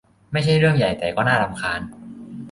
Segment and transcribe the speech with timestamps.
[0.31, 1.81] ไม่ใช่เรื่องใหญ่แต่ก็น่ารำคาญ